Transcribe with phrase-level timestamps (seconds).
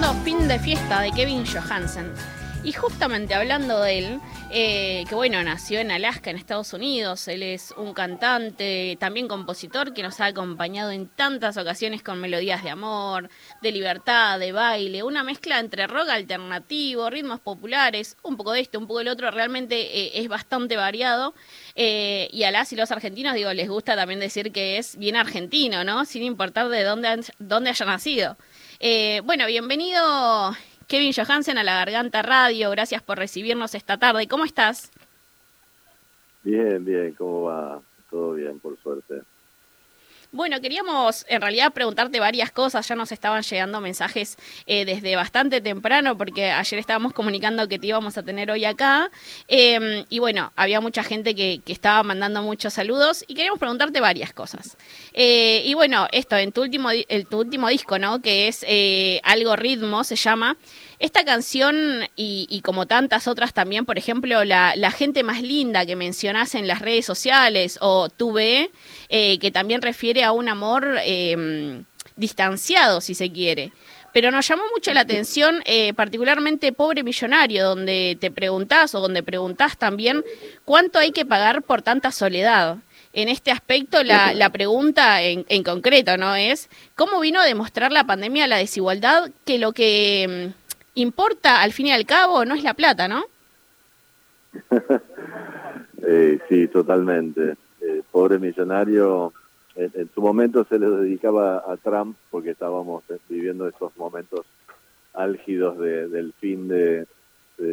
[0.00, 2.10] escuchando Fin de Fiesta de Kevin Johansen.
[2.64, 7.42] Y justamente hablando de él, eh, que bueno, nació en Alaska, en Estados Unidos, él
[7.42, 12.70] es un cantante, también compositor que nos ha acompañado en tantas ocasiones con melodías de
[12.70, 13.28] amor,
[13.60, 18.78] de libertad, de baile, una mezcla entre rock alternativo, ritmos populares, un poco de esto,
[18.78, 21.34] un poco del otro, realmente eh, es bastante variado.
[21.74, 25.16] Eh, y a las y los argentinos, digo, les gusta también decir que es bien
[25.16, 26.04] argentino, ¿no?
[26.06, 28.38] Sin importar de dónde, dónde haya nacido.
[29.24, 30.52] Bueno, bienvenido
[30.88, 34.26] Kevin Johansen a la Garganta Radio, gracias por recibirnos esta tarde.
[34.26, 34.90] ¿Cómo estás?
[36.42, 37.82] Bien, bien, ¿cómo va?
[38.10, 39.20] Todo bien, por suerte.
[40.32, 42.86] Bueno, queríamos en realidad preguntarte varias cosas.
[42.86, 47.88] Ya nos estaban llegando mensajes eh, desde bastante temprano, porque ayer estábamos comunicando que te
[47.88, 49.10] íbamos a tener hoy acá.
[49.48, 54.32] Em, y bueno, había mucha gente que, estaba mandando muchos saludos y queríamos preguntarte varias
[54.32, 54.76] cosas.
[55.14, 58.22] Eh, y bueno, esto, en tu último, el, tu último disco, ¿no?
[58.22, 60.56] Que es eh, Algo Ritmo, se llama.
[61.00, 66.54] Esta canción y, como tantas otras también, por ejemplo, la, gente más linda que mencionás
[66.54, 68.70] en las redes sociales o Tuve,
[69.08, 71.84] eh, que también refiere a un amor em,
[72.16, 73.72] distanciado, si se quiere.
[74.12, 79.22] Pero nos llamó mucho la atención, eh, particularmente Pobre Millonario, donde te preguntás o donde
[79.22, 80.22] preguntás también
[80.66, 82.76] cuánto hay que pagar por tanta soledad.
[83.14, 86.36] En este aspecto, la, pregunta en, en, concreto, ¿no?
[86.36, 90.52] Es, ¿cómo vino a demostrar la pandemia la desigualdad que lo que em,
[90.94, 93.24] importa al fin y al cabo no es la plata, ¿no?
[96.02, 97.56] eh, sí, totalmente.
[97.80, 99.32] Eh, pobre millonario,
[99.76, 104.44] en, su momento se le dedicaba a Trump porque estábamos viviendo esos momentos
[105.14, 107.06] álgidos del fin de,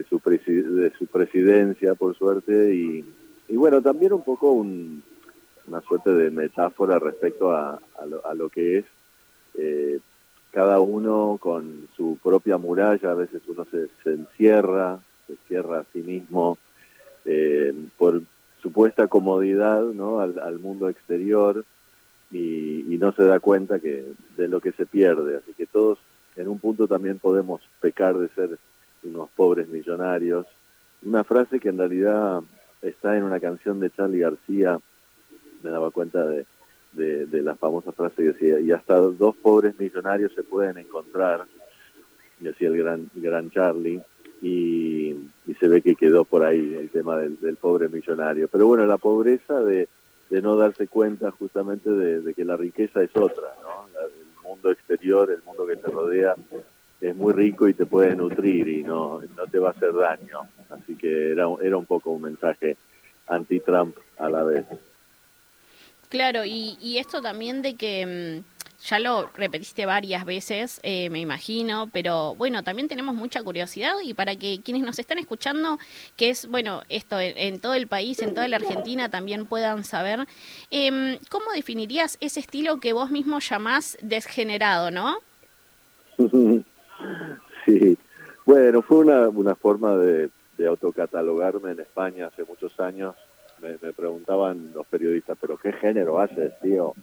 [0.10, 3.06] su de su presidencia, por suerte, y,
[3.50, 8.86] bueno, también un poco una suerte de metáfora respecto a, a, lo, que es
[9.58, 10.00] eh,
[10.52, 16.00] cada uno con su propia muralla, a veces uno se, encierra, se cierra a sí
[16.00, 16.58] mismo
[17.26, 18.22] eh, por
[18.61, 20.20] supuesta comodidad ¿no?
[20.20, 21.64] al, mundo exterior
[22.32, 24.05] y, no se da cuenta que
[24.36, 25.38] de lo que se pierde.
[25.38, 25.99] Así que todos
[26.36, 28.58] en un punto también podemos pecar de ser
[29.04, 30.48] unos pobres millonarios.
[31.04, 32.42] Una frase que en realidad
[32.82, 34.80] está en una canción de Charlie García,
[35.61, 36.48] me daba cuenta de,
[36.93, 41.45] de, la famosa frase que decía, y hasta dos pobres millonarios se pueden encontrar,
[42.39, 44.02] decía el gran, gran Charlie,
[44.42, 45.15] y,
[45.59, 48.48] se ve que quedó por ahí el tema del, pobre millonario.
[48.48, 49.87] Pero bueno, la pobreza de,
[50.30, 53.87] de no darse cuenta justamente de, que la riqueza es otra, ¿no?
[53.99, 56.36] el mundo exterior, el mundo que te rodea,
[57.02, 60.42] es muy rico y te puede nutrir y no, no te va a hacer daño.
[60.69, 62.77] Así que era, era un poco un mensaje
[63.27, 64.65] anti-Trump a la vez.
[66.10, 71.90] Claro, y, esto también de que mm, ya lo repetiste varias veces, eh, me imagino,
[71.92, 75.80] pero bueno, también tenemos mucha curiosidad y para que quienes nos están escuchando,
[76.16, 80.26] que es, bueno, esto en, todo el país, en toda la Argentina, también puedan saber,
[80.72, 85.17] em, ¿cómo definirías ese estilo que vos mismo llamás desgenerado, no?
[87.66, 87.98] sí,
[88.46, 93.14] bueno, fue una, una forma de, de autocatalogarme en España hace muchos años
[93.62, 96.94] me, preguntaban los periodistas, pero ¿qué género haces, tío?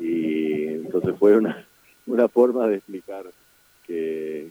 [0.00, 1.66] Y entonces fue una,
[2.06, 3.24] una forma de explicar
[3.86, 4.50] que,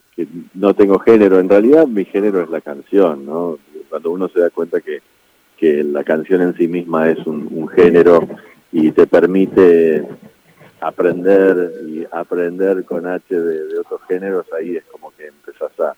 [0.53, 1.40] no tengo género.
[1.40, 3.58] En realidad mi género es la canción, ¿no?
[3.90, 5.02] Cuando uno se da cuenta que,
[5.58, 8.28] que la canción en sí misma es un, género
[8.72, 10.06] y te permite
[10.80, 15.96] aprender y aprender con H de, de otros géneros, ahí es como que empezás a,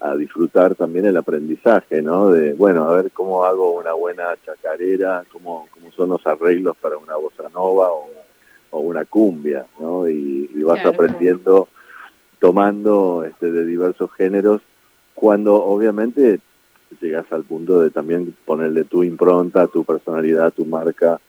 [0.00, 2.30] a disfrutar también el aprendizaje, ¿no?
[2.30, 6.98] De, bueno, a ver cómo hago una buena chacarera, cómo, cómo son los arreglos para
[6.98, 8.10] una bossa nova o,
[8.76, 10.08] una cumbia, ¿no?
[10.08, 11.68] Y, vas aprendiendo
[12.40, 14.62] tomando este, de diversos géneros,
[15.14, 16.40] cuando obviamente
[17.00, 21.20] llegas al punto de también ponerle tu impronta, tu personalidad, tu marca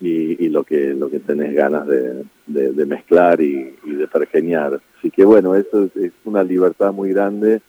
[0.00, 4.80] y, lo que lo que tenés ganas de, de, mezclar y, y, de pergeniar.
[4.98, 7.60] Así que bueno, eso es una libertad muy grande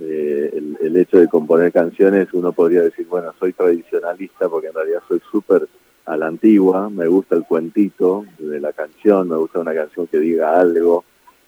[0.00, 5.00] eh, el, hecho de componer canciones, uno podría decir, bueno, soy tradicionalista porque en realidad
[5.08, 5.68] soy súper
[6.04, 10.18] a la antigua, me gusta el cuentito de la canción, me gusta una canción que
[10.18, 11.04] diga algo,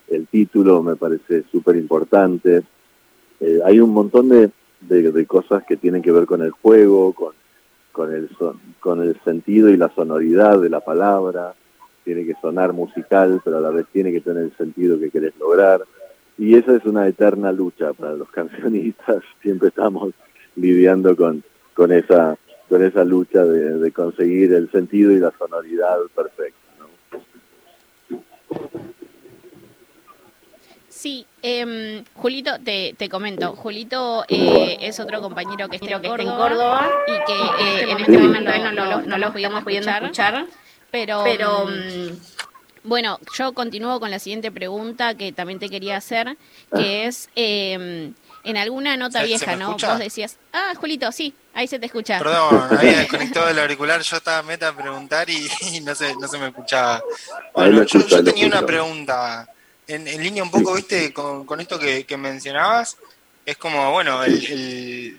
[0.09, 2.63] el título me parece súper importante.
[3.41, 4.51] Eh, hay un montón de,
[4.81, 7.35] de, cosas que tienen que ver con el juego, con,
[7.93, 8.29] con, el
[8.81, 11.55] con el sentido y la sonoridad de la palabra,
[12.05, 15.35] tiene que sonar musical, pero a la vez tiene que tener el sentido que querés
[15.39, 15.83] lograr
[16.39, 20.15] y esa es una eterna lucha para los cancionistas, siempre estamos
[20.57, 21.43] lidiando con,
[21.75, 22.37] con, esa,
[22.69, 26.57] con esa lucha de, conseguir el sentido y la sonoridad perfecta.
[30.89, 36.19] Sí, eh, Julito, te, te comento, Julito eh, es otro compañero que está, en, Córdoba,
[36.19, 40.03] en Córdoba y que eh, en este momento no, no, no, no, lo podíamos escuchar,
[40.03, 40.47] escuchar
[40.91, 42.17] pero, pero mm,
[42.89, 46.37] bueno, yo continúo con la siguiente pregunta que también te quería hacer,
[46.75, 47.29] que es...
[47.37, 48.13] Eh,
[48.45, 49.73] en alguna nota vieja, ¿no?
[49.77, 52.19] Vos decías, ah, Julito, sí, ahí se te escucha.
[52.19, 55.49] Perdón, había desconectado el auricular, yo estaba meta a preguntar y,
[55.83, 57.03] no, se, no se me escuchaba.
[57.55, 59.47] Bueno, yo, tenía una pregunta,
[59.87, 62.97] en, línea un poco, viste, con, con esto que, mencionabas,
[63.45, 64.21] es como, bueno,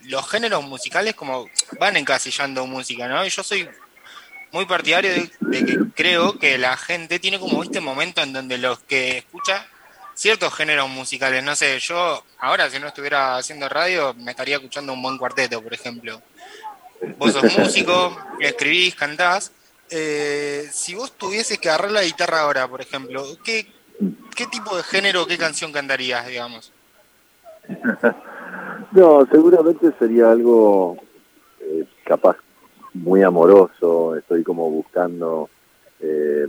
[0.06, 1.48] los géneros musicales como
[1.80, 3.26] van encasillando música, ¿no?
[3.26, 3.68] Y yo soy
[4.52, 8.58] muy partidario de, de, que creo que la gente tiene como este momento en donde
[8.58, 9.66] los que escucha
[10.20, 11.44] ciertos géneros musicales.
[11.44, 15.62] No sé, yo ahora si no estuviera haciendo radio me estaría escuchando un buen cuarteto,
[15.62, 16.22] por ejemplo.
[17.18, 19.54] Vos sos músico, escribís, cantás.
[19.90, 23.66] Eh, si vos tuvieses que agarrar la guitarra ahora, por ejemplo, ¿qué,
[24.36, 26.72] qué tipo de género, qué canción cantarías, digamos?
[28.92, 30.98] No, seguramente sería algo
[31.60, 32.38] eh, capaz
[32.94, 34.16] muy amoroso.
[34.16, 35.50] Estoy como buscando
[36.00, 36.48] eh,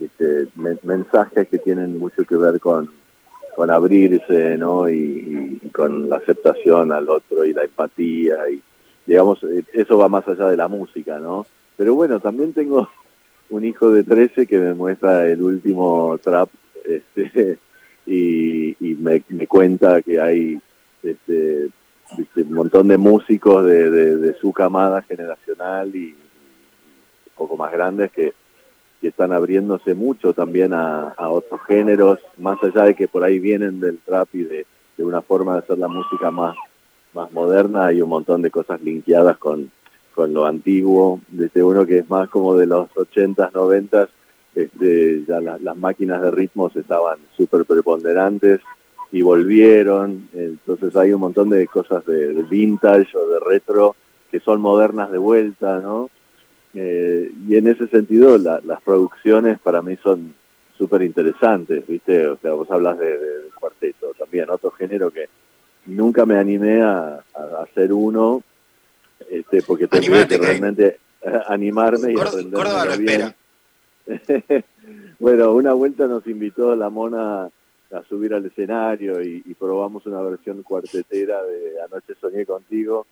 [0.00, 0.48] este,
[0.82, 2.90] mensajes que tienen mucho que ver con,
[3.54, 4.88] con abrirse, ¿no?
[4.88, 8.62] Y, con la aceptación al otro y la empatía y
[9.06, 11.46] digamos eh, eso va más allá de la música, ¿no?
[11.76, 12.88] Pero bueno, también tengo
[13.50, 16.48] un hijo de 13 que me muestra el último trap
[16.84, 17.58] este,
[18.06, 20.60] y, me, cuenta que hay
[21.02, 21.68] este,
[22.36, 28.34] un montón de músicos de, de su camada generacional y un poco más grandes que
[29.04, 33.78] que están abriéndose mucho también a, otros géneros, más allá de que por ahí vienen
[33.78, 34.66] del trap y de,
[34.96, 36.56] una forma de hacer la música más,
[37.12, 39.70] más moderna, hay un montón de cosas linkeadas con,
[40.14, 44.08] con lo antiguo, desde uno que es más como de los 80s, 90s,
[44.54, 48.62] este, ya las máquinas de ritmos estaban súper preponderantes
[49.14, 53.94] y volvieron, entonces hay un montón de cosas de, de vintage o de retro
[54.28, 56.10] que son modernas de vuelta, ¿no?
[56.74, 60.34] Eh, y en ese sentido las producciones para mí son
[60.76, 62.26] súper interesantes, ¿viste?
[62.26, 63.16] O sea, vos hablas de,
[63.60, 65.28] cuarteto, también otro género que
[65.86, 67.22] nunca me animé a,
[67.62, 68.42] hacer uno,
[69.30, 70.98] este, porque tenía que realmente
[71.46, 73.36] animarme y aprender
[75.20, 77.48] bueno, una vuelta nos invitó la mona
[77.94, 83.06] a subir al escenario y, y, probamos una versión cuartetera de Anoche soñé contigo,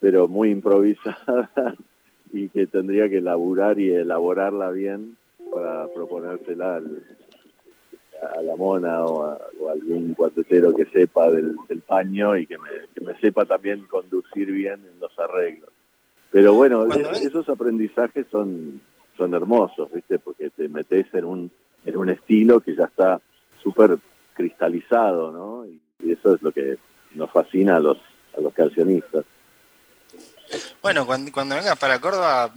[0.00, 1.50] pero muy improvisada
[2.32, 5.16] y que tendría que elaborar y elaborarla bien
[5.52, 9.38] para proponérsela a la mona o a,
[9.70, 11.56] algún cuartetero que sepa del,
[11.86, 15.70] paño y que me, sepa también conducir bien en los arreglos.
[16.30, 18.80] Pero bueno, esos aprendizajes son,
[19.16, 20.18] son hermosos, ¿viste?
[20.18, 21.50] Porque te metes en un,
[21.84, 23.20] en un estilo que ya está
[23.62, 23.98] súper
[24.36, 25.66] cristalizado, ¿no?
[25.66, 25.80] Y,
[26.12, 26.76] eso es lo que
[27.14, 27.96] nos fascina a los,
[28.36, 29.24] a los cancionistas.
[30.82, 32.52] Bueno, cuando, vengas para Córdoba,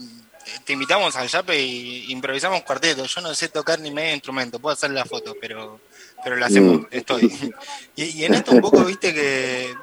[0.66, 3.06] te invitamos al Yape y improvisamos cuarteto.
[3.06, 5.80] Yo no sé tocar ni medio instrumento, puedo hacer la foto, pero,
[6.24, 6.88] pero lo hacemos, mm.
[6.92, 7.54] estoy.
[7.96, 9.74] Y, en esto un poco, viste que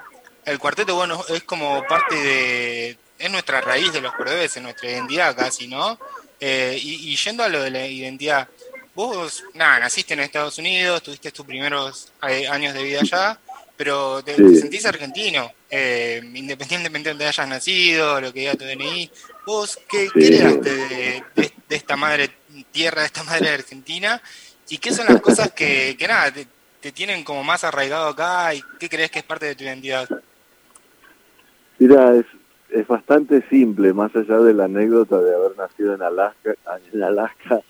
[0.44, 5.34] el cuarteto, bueno, es como parte de, es nuestra raíz de los cordobeses, nuestra identidad
[5.34, 5.98] casi, ¿no?
[6.38, 8.48] Eh, y, yendo a lo de la identidad,
[8.96, 13.38] vos, nada, naciste en Estados Unidos, tuviste tus primeros eh, años de vida allá,
[13.76, 19.10] pero te, sentís argentino, eh, independientemente de donde hayas nacido, lo que diga tu DNI.
[19.46, 21.22] ¿Vos qué, creaste de,
[21.68, 22.30] esta madre
[22.72, 24.20] tierra, de esta madre argentina?
[24.70, 28.62] ¿Y qué son las cosas que, que nada, te, tienen como más arraigado acá y
[28.80, 30.08] qué crees que es parte de tu identidad?
[31.78, 32.24] Mira, es,
[32.70, 36.54] es bastante simple, más allá de la anécdota de haber nacido en Alaska,
[36.94, 37.60] en Alaska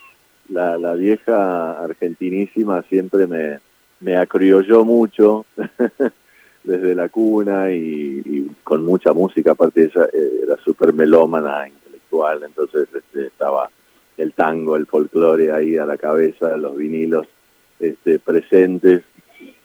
[0.48, 3.60] la, la vieja argentinísima siempre me,
[4.00, 5.46] me acriolló mucho
[6.64, 12.88] desde la cuna y, con mucha música, aparte ella eh, era súper melómana, intelectual, entonces
[12.94, 13.70] este, estaba
[14.16, 17.26] el tango, el folclore ahí a la cabeza, los vinilos
[17.78, 19.02] este, presentes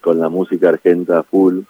[0.01, 1.61] con la música argenta full.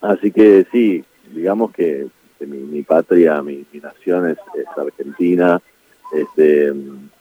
[0.00, 2.06] Así que sí, digamos que,
[2.40, 4.38] mi, patria, mi, nación es,
[4.76, 5.60] argentina,
[6.12, 6.72] este,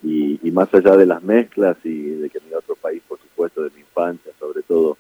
[0.04, 3.64] y, y, más allá de las mezclas y de que mi otro país, por supuesto,
[3.64, 4.98] de mi infancia, sobre todo,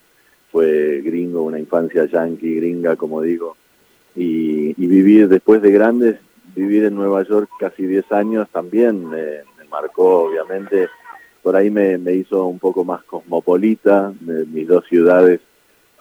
[0.51, 3.57] fue gringo, una infancia yankee, gringa, como digo,
[4.15, 6.19] y, vivir después de grandes,
[6.55, 9.09] vivir en Nueva York casi 10 años también.
[9.09, 10.87] Me, marcó, obviamente,
[11.41, 15.41] por ahí me, hizo un poco más cosmopolita, mis dos ciudades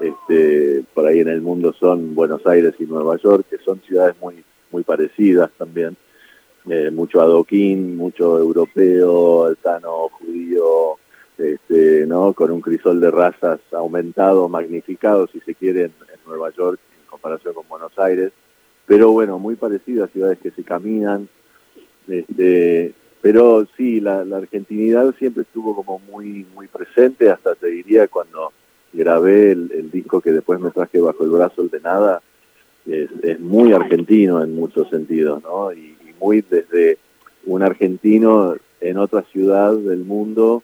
[0.02, 4.16] este, por ahí en el mundo son Buenos Aires y Nueva York, que son ciudades
[4.20, 5.96] muy, muy parecidas también,
[6.68, 10.96] eh, mucho adoquín, mucho europeo, altano, judío,
[11.38, 12.32] este, ¿no?
[12.32, 15.92] Con un crisol de razas aumentado, magnificado, si se quiere, en,
[16.26, 18.32] Nueva York en comparación con Buenos Aires.
[18.86, 21.28] Pero bueno, muy parecido a ciudades que se caminan.
[22.08, 28.08] Este, pero sí, la, la argentinidad siempre estuvo como muy, muy presente, hasta te diría
[28.08, 28.52] cuando
[28.92, 32.22] grabé el, disco que después me traje bajo el brazo, el de nada,
[32.86, 35.72] es, muy argentino en muchos sentidos, ¿no?
[35.72, 36.98] Y, muy desde
[37.46, 40.62] un argentino en otra ciudad del mundo,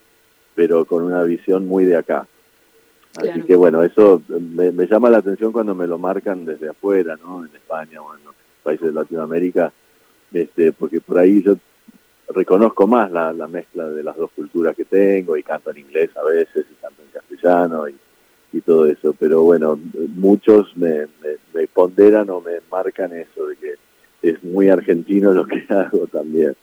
[0.55, 2.27] pero con una visión muy de acá.
[3.17, 7.45] Así que bueno, eso me, llama la atención cuando me lo marcan desde afuera, ¿no?
[7.45, 9.73] En España o en los países de Latinoamérica,
[10.33, 11.57] este, porque por ahí yo
[12.29, 16.11] reconozco más la, la mezcla de las dos culturas que tengo y canto en inglés
[16.17, 17.97] a veces y canto en castellano y
[18.53, 19.15] y todo eso.
[19.19, 19.79] Pero bueno,
[20.15, 21.07] muchos me,
[21.55, 23.75] me, ponderan o me marcan eso, de que
[24.31, 26.57] es muy argentino lo que hago también.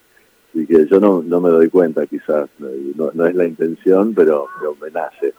[0.50, 4.48] Así que yo no, no me doy cuenta quizás, no, no es la intención, pero,
[4.60, 5.34] pero me nace.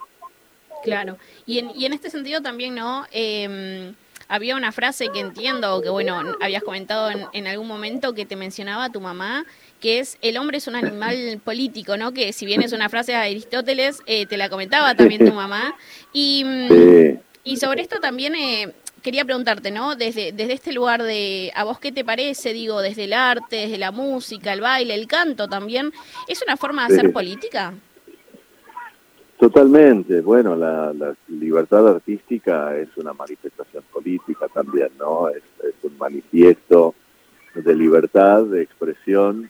[0.83, 3.05] Claro, y en, y en este sentido también, ¿no?
[3.11, 3.93] Eh,
[4.27, 8.35] había una frase que entiendo, que bueno, habías comentado en, en, algún momento que te
[8.35, 9.45] mencionaba tu mamá,
[9.79, 12.13] que es el hombre es un animal político, ¿no?
[12.13, 15.75] Que si bien es una frase de Aristóteles, eh, te la comentaba también tu mamá.
[16.13, 19.95] Y, mm, y sobre esto también eh, quería preguntarte, ¿no?
[19.95, 22.53] Desde, desde este lugar de, ¿a vos qué te parece?
[22.53, 25.91] Digo, desde el arte, desde la música, el baile, el canto también,
[26.27, 27.73] ¿es una forma de hacer política?
[29.39, 30.21] Totalmente.
[30.21, 35.29] Bueno, la, libertad artística es una manifestación política también, ¿no?
[35.29, 35.43] Es,
[35.83, 36.95] un manifiesto
[37.53, 39.49] de libertad, de expresión,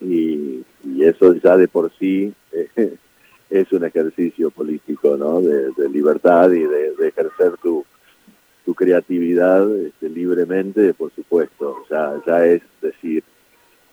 [0.00, 0.64] y,
[1.00, 2.32] eso ya de por sí
[3.50, 5.40] es un ejercicio político, ¿no?
[5.40, 7.84] De, libertad y de, ejercer tu,
[8.64, 11.84] tu creatividad este, libremente, por supuesto.
[11.90, 13.24] Ya, ya es decir,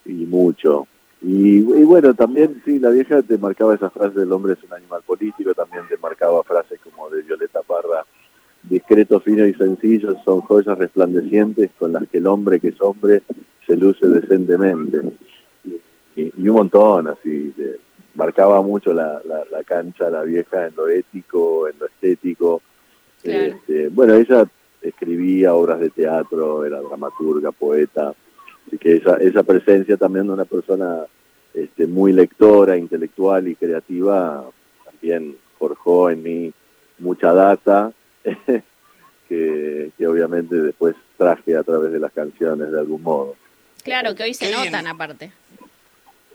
[0.05, 0.87] y mucho.
[1.21, 5.01] Y, bueno, también sí, la vieja te marcaba esa frase del hombre es un animal
[5.03, 8.05] político, también te marcaba frases como de Violeta Parra,
[8.63, 13.23] discreto, fino y sencillo, son joyas resplandecientes con las que el hombre que es hombre
[13.65, 15.01] se luce decentemente.
[16.15, 17.53] Y, un montón, así,
[18.15, 22.61] marcaba mucho la, la, cancha, la vieja, en lo ético, en lo estético.
[23.23, 24.47] Este, bueno, ella
[24.89, 28.13] escribía obras de teatro, era dramaturga, poeta,
[28.67, 31.05] Así que esa, esa presencia también de una persona
[31.53, 34.43] este, muy lectora, intelectual y creativa
[34.83, 36.53] también forjó en mí
[36.99, 37.91] mucha data
[39.29, 43.35] que, obviamente después traje a través de las canciones de algún modo.
[43.83, 45.31] Claro, que hoy se notan aparte.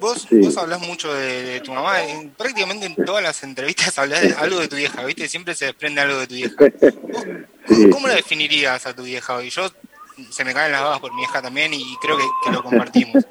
[0.03, 1.93] Vos, vos hablas mucho de, tu mamá,
[2.37, 5.29] prácticamente en todas las entrevistas hablas de algo de tu vieja, ¿viste?
[5.29, 6.57] Siempre se desprende algo de tu vieja.
[7.93, 9.49] ¿Cómo la definirías a tu vieja hoy?
[9.51, 9.63] Yo
[10.29, 13.25] se me caen las babas por mi hija también y creo que, lo compartimos.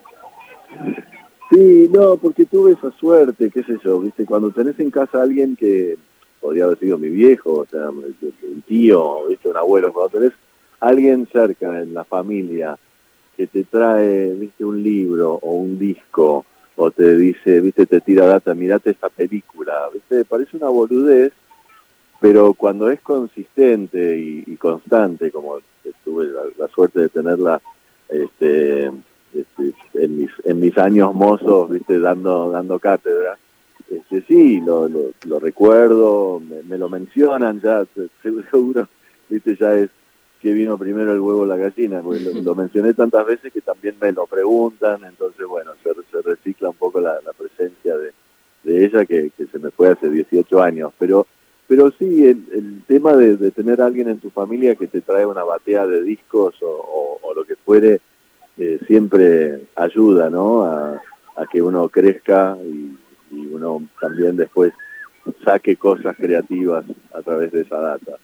[1.51, 5.24] Sí, no, porque tuve esa suerte, qué sé yo, viste, cuando tenés en casa a
[5.24, 5.98] alguien que
[6.40, 10.32] podría haber sido mi viejo, o sea, un tío, viste, un abuelo, cuando tenés
[10.80, 12.78] a alguien cerca en la familia
[13.36, 18.25] que te trae, viste, un libro o un disco, o te dice, viste, te tira
[18.25, 21.34] data, mirate esta película, viste, parece una boludez,
[22.20, 25.60] pero cuando es consistente y constante, como
[26.04, 27.62] tuve la, suerte de tenerla
[28.10, 28.88] este,
[29.34, 33.38] este, en, mis, en mis años mozos, viste, dando, dando cátedra.
[33.90, 37.86] Este, sí, lo, lo, recuerdo, me, lo mencionan ya,
[38.22, 38.88] seguro,
[39.30, 39.90] viste, ya es
[40.42, 43.96] que vino primero el huevo o la gallina, porque lo, mencioné tantas veces que también
[44.02, 48.12] me lo preguntan, entonces bueno, se, se recicla un poco la, presencia de,
[48.64, 51.28] de ella que, se me fue hace 18 años, pero
[51.68, 55.46] pero sí, el, tema de, tener a alguien en tu familia que te trae una
[55.46, 58.02] batea de discos o, lo que fuere,
[58.58, 60.64] eh, siempre ayuda, ¿no?
[60.66, 61.02] A,
[61.50, 64.74] que uno crezca y uno también después
[65.44, 68.18] saque cosas creativas a través de esa data.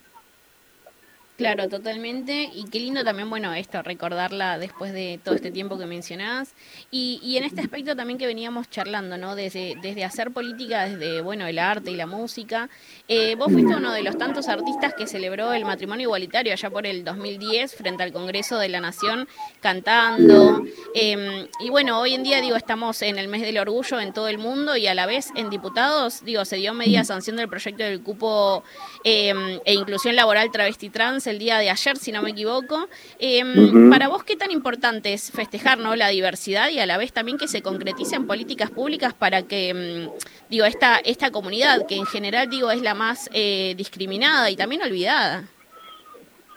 [1.38, 2.50] Claro, totalmente.
[2.52, 6.56] Y qué lindo también, bueno, esto, recordarla después de todo este tiempo que mencionás.
[6.90, 9.36] Y, y en este aspecto también que veníamos charlando, ¿no?
[9.36, 12.72] Desde, desde hacer política, desde, bueno, el arte y la música.
[13.08, 16.88] Eh, vos fuiste uno de los tantos artistas que celebró el matrimonio igualitario allá por
[16.88, 19.28] el 2010 frente al Congreso de la Nación
[19.62, 20.64] cantando.
[20.96, 24.28] Em, y bueno, hoy en día, digo, estamos en el mes del orgullo en todo
[24.28, 27.84] el mundo y a la vez en diputados, digo, se dio media sanción del proyecto
[27.84, 28.64] del cupo
[29.04, 32.88] em, e inclusión laboral travesti trans el día de ayer, si no me equivoco.
[33.20, 35.96] Em, para vos, ¿qué tan importante es festejar ¿no?
[35.96, 40.10] la diversidad y a la vez también que se concreticen políticas públicas para que, em,
[40.50, 44.82] digo, esta, esta comunidad, que en general, digo, es la más eh, discriminada y también
[44.82, 45.44] olvidada?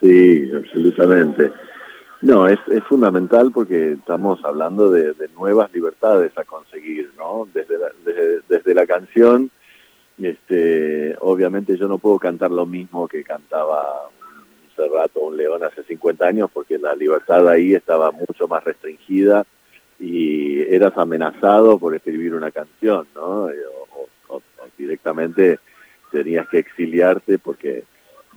[0.01, 1.53] Sí, absolutamente.
[2.23, 7.49] No, es, es fundamental porque estamos hablando de, nuevas libertades a conseguir, ¿no?
[7.53, 9.51] Desde la, desde, desde la canción
[10.19, 14.11] Este, obviamente yo no puedo cantar lo mismo que cantaba
[14.81, 19.45] un Cerrato un León hace 50 años porque la libertad ahí estaba mucho más restringida
[19.99, 23.51] y eras amenazado por escribir una canción, ¿no?
[23.51, 23.57] Eh,
[24.79, 25.59] directamente
[26.11, 27.85] tenías que exiliarte porque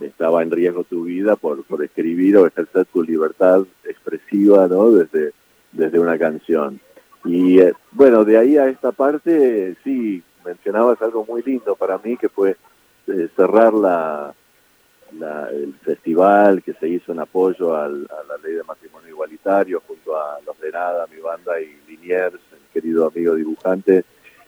[0.00, 4.90] estaba en riesgo tu vida por, por escribir o ejercer tu libertad expresiva, ¿no?
[4.90, 5.32] Desde,
[5.72, 6.80] desde una canción.
[7.24, 12.18] Y eh, bueno, de ahí a esta parte, sí, mencionabas algo muy lindo para mí,
[12.18, 12.56] que fue
[13.06, 14.34] eh, cerrar la,
[15.22, 20.38] el festival que se hizo en apoyo a la ley de matrimonio igualitario junto a
[20.46, 24.04] Los de Nada, mi banda y Liniers, el querido amigo dibujante.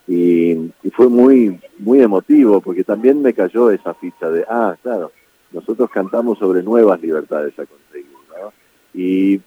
[0.09, 5.13] Y, fue muy, muy emotivo porque también me cayó esa ficha de, ah, claro,
[5.53, 8.07] nosotros cantamos sobre nuevas libertades a conseguir.
[8.31, 8.53] ¿no?
[8.95, 9.41] Y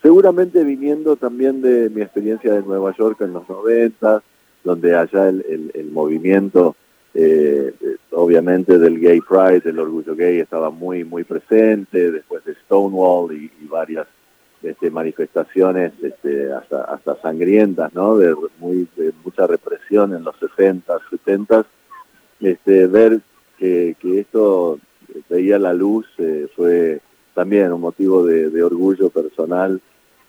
[0.00, 4.22] seguramente viniendo también de mi experiencia de Nueva York en los noventas,
[4.64, 6.76] donde allá el, movimiento,
[7.14, 7.72] eh,
[8.12, 13.50] obviamente del Gay Pride, del orgullo gay, estaba muy, muy presente, después de Stonewall y,
[13.66, 14.06] varias
[14.62, 18.16] este, manifestaciones este, hasta, hasta sangrientas, ¿no?
[18.16, 21.66] De, muy, de mucha represión en los 60, 70,
[22.40, 23.20] este, ver
[23.58, 24.78] que, esto
[25.28, 27.00] veía la luz eh, fue
[27.34, 29.80] también un motivo de, de orgullo personal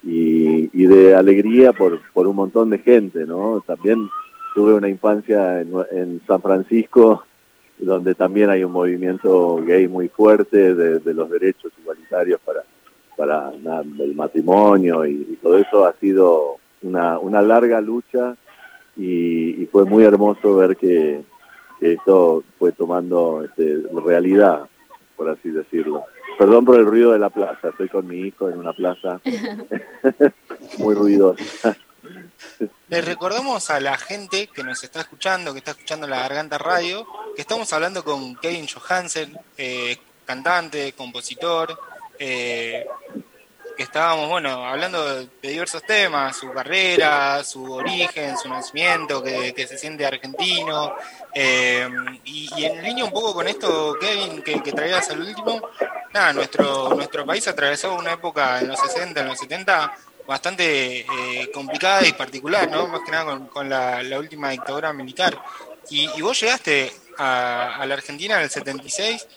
[0.04, 3.64] y, y, de alegría por, por un montón de gente, ¿no?
[3.66, 4.08] También
[4.54, 7.24] tuve una infancia en, San Francisco,
[7.78, 12.64] donde también hay un movimiento gay muy fuerte de, los derechos igualitarios para,
[13.16, 18.36] para el matrimonio y, todo eso ha sido una, una larga lucha
[18.98, 21.24] y, fue muy hermoso ver que,
[21.80, 24.70] esto fue tomando este, realidad,
[25.16, 26.04] por así decirlo.
[26.38, 29.20] Perdón por el ruido de la plaza, estoy con mi hijo en una plaza
[30.78, 31.76] muy ruidosa.
[32.90, 37.08] Les recordamos a la gente que nos está escuchando, que está escuchando la Garganta Radio,
[37.36, 41.80] que estamos hablando con Kevin Johansen, eh, cantante, compositor,
[42.20, 42.86] eh,
[43.78, 49.78] que estábamos, bueno, hablando de, diversos temas, su carrera, su origen, su nacimiento, que, se
[49.78, 50.94] siente argentino.
[51.34, 51.88] Eh,
[52.26, 55.70] y, en línea un poco con esto, Kevin, que, que traías al último,
[56.34, 59.94] nuestro, nuestro país atravesó una época en los 60, en los 70,
[60.32, 62.88] bastante eh, complicada y particular, ¿no?
[62.88, 65.38] Más que nada con, la, última dictadura militar.
[65.90, 69.28] Y, vos llegaste a, la Argentina en el 76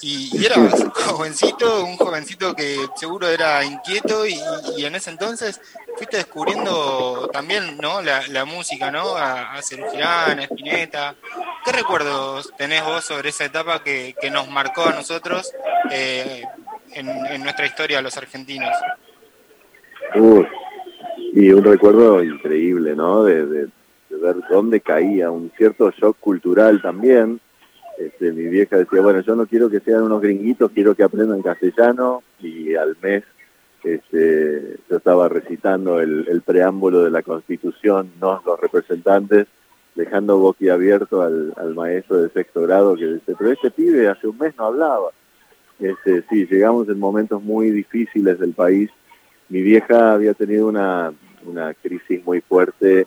[0.00, 4.40] y, y, eras jovencito, un jovencito que seguro era inquieto y,
[4.78, 5.60] en ese entonces
[5.96, 8.00] fuiste descubriendo también, ¿no?
[8.00, 9.16] La, música, ¿no?
[9.16, 11.16] A, a a Spinetta.
[11.64, 15.50] ¿Qué recuerdos tenés vos sobre esa etapa que, nos marcó a nosotros
[15.90, 16.44] eh,
[16.92, 18.70] en nuestra historia, los argentinos?
[21.32, 23.24] Y un recuerdo increíble, ¿no?
[23.24, 23.68] De,
[24.10, 27.40] ver dónde caía, un cierto shock cultural también.
[27.98, 31.42] Este, mi vieja decía, bueno, yo no quiero que sean unos gringuitos, quiero que aprendan
[31.42, 33.24] castellano y al mes
[33.82, 39.46] este, yo estaba recitando el, preámbulo de la Constitución, no los representantes,
[39.94, 44.38] dejando boquiabierto al, al maestro de sexto grado que dice, pero este pibe hace un
[44.38, 45.10] mes no hablaba.
[45.78, 48.90] Este, sí, llegamos en momentos muy difíciles del país
[49.48, 51.12] mi vieja había tenido una,
[51.44, 53.06] una crisis muy fuerte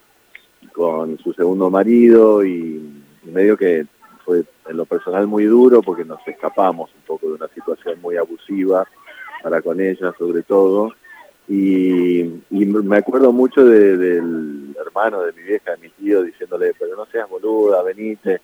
[0.73, 3.85] con su segundo marido y, medio que
[4.23, 8.15] fue en lo personal muy duro porque nos escapamos un poco de una situación muy
[8.15, 8.87] abusiva
[9.43, 10.93] para con ella sobre todo
[11.49, 17.05] y, me acuerdo mucho del hermano de mi vieja, de mi tío, diciéndole, pero no
[17.05, 18.41] seas boluda, venite.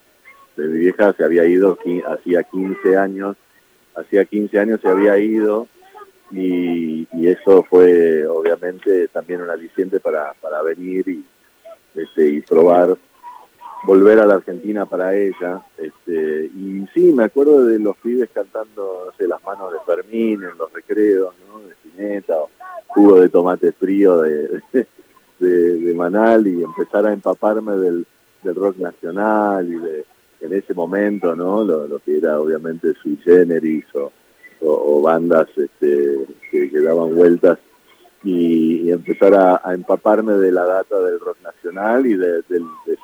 [0.56, 1.78] De mi vieja se había ido
[2.08, 3.36] hacía 15 años,
[3.94, 5.68] hacía 15 años se había ido
[6.34, 11.24] y, eso fue obviamente también un aliciente para, para venir y,
[11.94, 12.96] este, y probar
[13.84, 15.62] volver a la Argentina para ella.
[15.78, 20.42] Este, y sí, me acuerdo de los pibes cantando, no sé, las manos de Fermín
[20.42, 21.60] en los recreos, ¿no?
[21.60, 22.50] De Cineta, o
[22.88, 24.62] jugo de tomate frío de,
[25.38, 28.06] de, Manal y empezar a empaparme del,
[28.42, 30.04] del, rock nacional y de
[30.40, 31.64] en ese momento, ¿no?
[31.64, 34.12] Lo, lo que era obviamente sui generis o
[34.64, 37.58] o, bandas este, que, daban vueltas
[38.22, 42.98] y, empezar a, empaparme de la data del rock nacional y de, de, de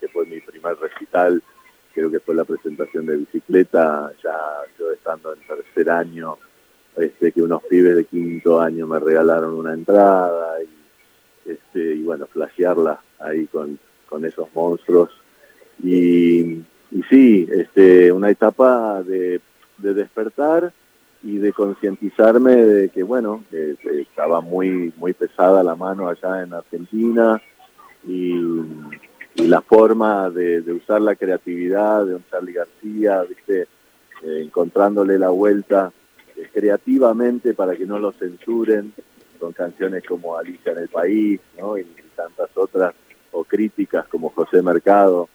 [0.00, 1.42] que fue mi primer recital,
[1.94, 4.36] creo que fue la presentación de bicicleta, ya
[4.78, 6.36] yo estando en tercer año,
[6.96, 12.26] este, que unos pibes de quinto año me regalaron una entrada y, este, y bueno,
[12.26, 15.10] flashearla ahí con, con esos monstruos.
[15.82, 19.40] Y, y sí, este, una etapa de
[19.78, 20.72] de despertar
[21.22, 27.40] y de concientizarme de que, bueno, estaba muy, muy pesada la mano allá en Argentina
[28.06, 28.34] y,
[29.36, 33.68] la forma de, usar la creatividad de un Charlie García, ¿viste?
[34.22, 35.92] Eh, encontrándole la vuelta
[36.36, 38.92] eh, creativamente para que no lo censuren,
[39.38, 41.78] con canciones como Alicia en el País, ¿no?
[41.78, 41.86] y
[42.16, 42.94] tantas otras,
[43.30, 45.28] o críticas como José Mercado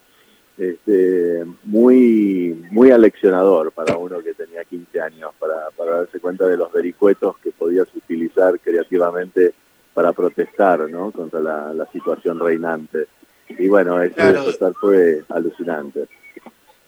[0.58, 6.58] este, muy, muy aleccionador para uno que tenía 15 años, para, para darse cuenta de
[6.58, 9.54] los vericuetos que podías utilizar creativamente
[9.94, 11.12] para protestar ¿no?
[11.12, 13.08] contra la, situación reinante.
[13.50, 16.08] Y bueno, eso fue alucinante.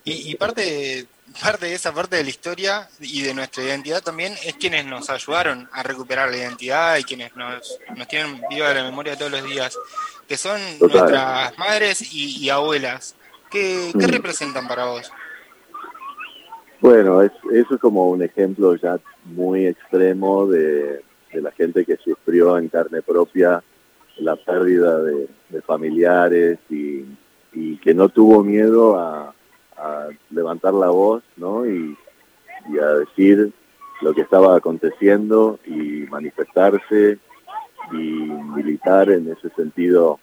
[0.04, 1.08] Y, parte,
[1.42, 5.10] parte de esa parte de la historia y de nuestra identidad también es quienes nos
[5.10, 9.44] ayudaron a recuperar la identidad y quienes nos, nos tienen viva la memoria todos los
[9.44, 9.76] días,
[10.28, 13.16] que son nuestras madres y abuelas.
[13.50, 15.12] ¿Qué, representan para vos?
[16.82, 21.02] Bueno, es, eso es como un ejemplo ya muy extremo de,
[21.34, 23.62] la gente que sufrió en carne propia
[24.18, 25.28] la pérdida de,
[25.66, 27.06] familiares y,
[27.82, 29.34] que no tuvo miedo a,
[30.30, 31.66] levantar la voz ¿no?
[31.66, 31.98] y,
[32.82, 33.52] a decir
[34.02, 37.20] lo que estaba aconteciendo y manifestarse
[37.92, 40.20] y militar en ese sentido,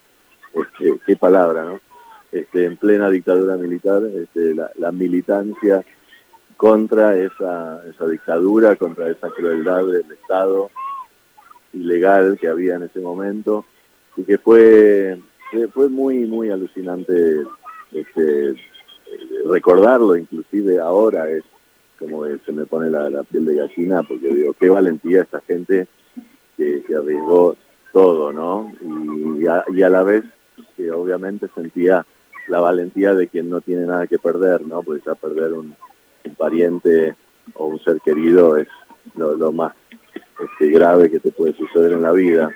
[0.53, 1.92] este, qué palabra, ¿no?
[2.33, 5.85] Este, en plena dictadura militar, este, la, militancia
[6.57, 10.71] contra esa, esa dictadura, contra esa crueldad del Estado
[11.73, 13.65] ilegal que había en ese momento
[14.17, 15.19] y que fue,
[15.75, 17.43] fue muy, muy alucinante
[17.91, 18.55] este,
[19.45, 21.43] recordarlo, inclusive ahora es
[21.99, 25.87] como se me pone la, piel de gallina porque digo, qué valentía esta gente
[26.57, 27.55] que, arriesgó
[27.91, 28.73] todo, ¿no?
[28.81, 29.43] Y
[29.77, 30.23] y a la vez
[30.75, 32.03] que obviamente sentía
[32.47, 34.83] la valentía de quien no tiene nada que perder, ¿no?
[34.83, 35.75] Pues ya perder un,
[36.37, 37.15] pariente
[37.55, 38.67] o un ser querido es
[39.15, 39.73] lo, más
[40.39, 42.49] este, grave que te puede suceder en la vida.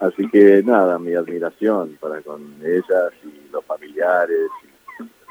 [0.00, 4.48] Así que nada, mi admiración para con ellas y los familiares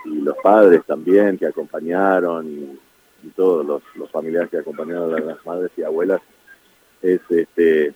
[0.06, 2.80] y, los padres también que acompañaron y,
[3.36, 6.22] todos los, familiares que acompañaron a las madres y abuelas.
[7.02, 7.94] Es este,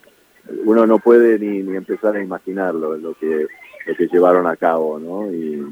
[0.66, 3.48] uno no puede ni, ni empezar a imaginarlo, lo que,
[3.86, 5.32] lo que llevaron a cabo, ¿no?
[5.32, 5.66] Y,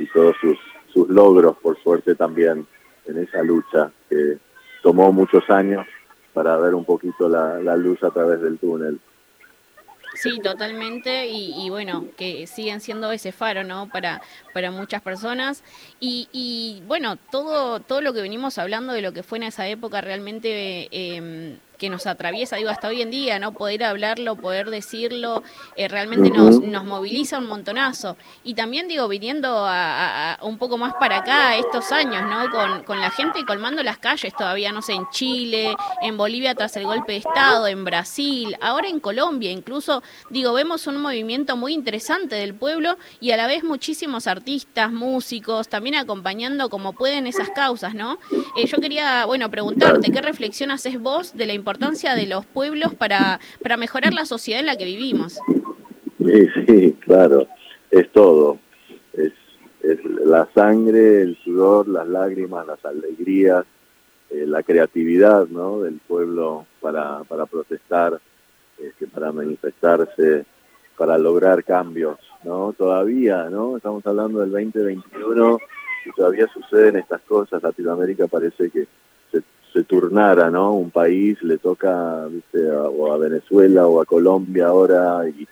[0.00, 0.58] y todos sus,
[0.92, 2.66] sus logros, por suerte también,
[3.06, 4.38] en esa lucha que
[4.82, 5.86] tomó muchos años
[6.32, 8.98] para ver un poquito la, la luz a través del túnel.
[10.14, 13.88] Sí, totalmente, y, bueno, que siguen siendo ese faro, ¿no?
[13.88, 14.20] Para,
[14.52, 15.62] para muchas personas.
[16.00, 19.68] Y, y bueno, todo, todo lo que venimos hablando de lo que fue en esa
[19.68, 20.88] época realmente...
[20.90, 23.52] Eh, que nos atraviesa, digo, hasta hoy en día, ¿no?
[23.52, 25.42] Poder hablarlo, poder decirlo,
[25.76, 28.18] eh, realmente nos, nos moviliza un montonazo.
[28.44, 32.50] Y también, digo, viniendo a, un poco más para acá, estos años, ¿no?
[32.50, 36.76] Con, con la gente colmando las calles todavía, no sé, en Chile, en Bolivia tras
[36.76, 41.72] el golpe de Estado, en Brasil, ahora en Colombia, incluso, digo, vemos un movimiento muy
[41.72, 47.48] interesante del pueblo y a la vez muchísimos artistas, músicos, también acompañando como pueden esas
[47.48, 48.18] causas, ¿no?
[48.58, 52.44] Eh, yo quería, bueno, preguntarte, ¿qué reflexión haces vos de la importancia importancia de los
[52.46, 55.38] pueblos para, para mejorar la sociedad en la que vivimos.
[56.18, 57.46] Sí, sí, claro,
[57.92, 58.58] es todo.
[59.12, 59.32] Es,
[59.84, 63.64] es la sangre, el sudor, las lágrimas, las alegrías,
[64.30, 65.82] eh, la creatividad ¿no?
[65.82, 68.20] del pueblo para, para protestar,
[68.76, 70.44] este, para manifestarse,
[70.98, 72.18] para lograr cambios.
[72.42, 72.74] ¿no?
[72.76, 73.76] Todavía, ¿no?
[73.76, 75.58] Estamos hablando del 2021
[76.04, 77.62] y todavía suceden estas cosas.
[77.62, 78.88] Latinoamérica parece que
[79.72, 80.72] se turnara, ¿no?
[80.72, 82.70] Un país le toca, ¿viste?
[82.70, 85.46] o a Venezuela o a Colombia ahora y,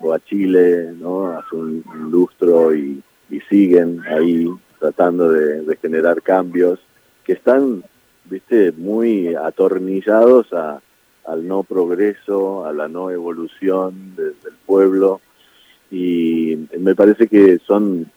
[0.00, 1.26] o a Chile, ¿no?
[1.26, 3.02] Hace un, lustro y,
[3.48, 4.48] siguen ahí
[4.80, 6.80] tratando de, generar cambios
[7.24, 7.84] que están,
[8.24, 8.72] ¿viste?
[8.72, 10.80] Muy atornillados a,
[11.26, 14.34] al no progreso, a la no evolución del
[14.66, 15.20] pueblo
[15.90, 18.10] y me parece que son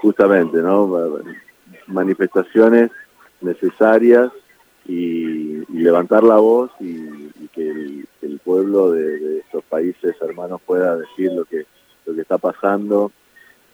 [0.00, 1.18] justamente, ¿no?
[1.86, 2.90] Manifestaciones
[3.40, 4.30] necesarias
[4.86, 11.44] y, levantar la voz y, que el, pueblo de, estos países hermanos pueda decir lo
[11.44, 11.66] que,
[12.06, 13.12] lo que está pasando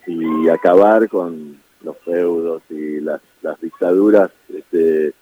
[0.05, 5.13] y acabar con los feudos y las, las dictaduras, este,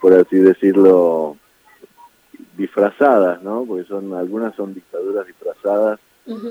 [0.00, 1.36] por así decirlo,
[2.56, 3.64] disfrazadas, ¿no?
[3.66, 6.00] Porque son algunas son dictaduras disfrazadas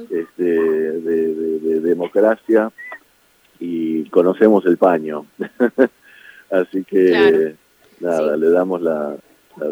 [0.09, 2.71] este, de, democracia
[3.59, 5.25] y conocemos el paño.
[6.51, 7.55] Así que
[8.01, 9.15] nada, le damos la,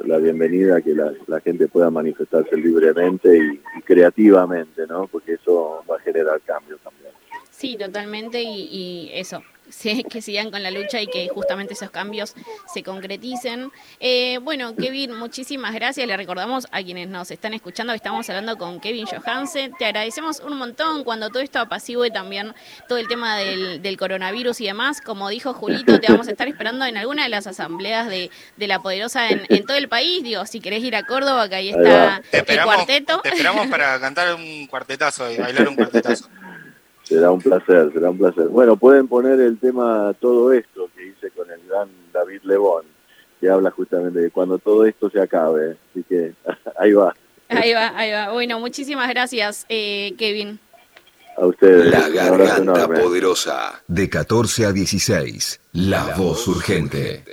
[0.05, 5.07] la, bienvenida a que la, gente pueda manifestarse libremente y, creativamente, ¿no?
[5.07, 7.11] Porque eso va a generar cambios también.
[7.49, 9.43] Sí, totalmente, y, eso,
[10.09, 12.35] que sigan con la lucha y que justamente esos cambios
[12.73, 13.71] se concreticen.
[13.99, 16.07] Eh, bueno, Kevin, muchísimas gracias.
[16.07, 19.73] Le recordamos a quienes nos están escuchando que estamos hablando con Kevin Johansen.
[19.77, 22.53] Te agradecemos un montón cuando todo esto apacigüe también
[22.87, 25.01] todo el tema del, coronavirus y demás.
[25.01, 28.81] Como dijo Julito, te vamos a estar esperando en alguna de las asambleas de, la
[28.81, 30.23] Poderosa en, todo el país.
[30.23, 33.19] Digo, si querés ir a Córdoba, que ahí está el cuarteto.
[33.21, 36.29] Te esperamos para cantar un cuartetazo y bailar un cuartetazo.
[37.09, 38.47] Será un placer, será un placer.
[38.49, 42.85] Bueno, pueden poner el tema Todo esto que hice con el gran David Lebón,
[43.41, 45.75] que habla justamente de cuando todo esto se acabe.
[45.89, 46.33] Así que
[46.77, 47.15] ahí va.
[47.47, 48.31] Ahí va, ahí va.
[48.31, 50.59] Bueno, muchísimas gracias, eh, Kevin.
[51.35, 51.87] A ustedes.
[51.87, 53.81] La garganta poderosa.
[53.87, 55.61] De 14 a 16.
[55.73, 57.23] La voz urgente.